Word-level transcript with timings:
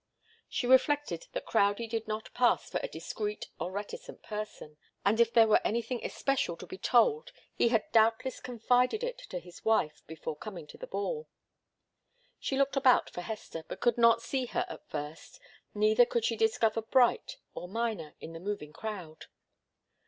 She 0.49 0.65
reflected 0.65 1.27
that 1.33 1.45
Crowdie 1.45 1.85
did 1.87 2.07
not 2.07 2.33
pass 2.33 2.67
for 2.67 2.79
a 2.81 2.87
discreet 2.87 3.49
or 3.59 3.71
reticent 3.71 4.23
person, 4.23 4.77
and 5.05 5.15
that 5.15 5.21
if 5.21 5.31
there 5.31 5.47
were 5.47 5.61
anything 5.63 6.03
especial 6.03 6.57
to 6.57 6.65
be 6.65 6.79
told 6.79 7.31
he 7.53 7.67
had 7.67 7.83
doubtless 7.91 8.39
confided 8.39 9.03
it 9.03 9.19
to 9.29 9.37
his 9.37 9.63
wife 9.63 10.01
before 10.07 10.35
coming 10.35 10.65
to 10.65 10.77
the 10.79 10.87
ball. 10.87 11.27
She 12.39 12.57
looked 12.57 12.75
about 12.75 13.11
for 13.11 13.21
Hester, 13.21 13.63
but 13.67 13.79
could 13.79 13.99
not 13.99 14.23
see 14.23 14.47
her 14.47 14.65
at 14.67 14.89
first, 14.89 15.39
neither 15.75 16.07
could 16.07 16.25
she 16.25 16.35
discover 16.35 16.81
Bright 16.81 17.37
or 17.53 17.67
Miner 17.67 18.15
in 18.19 18.33
the 18.33 18.39
moving 18.39 18.73
crowd. 18.73 19.27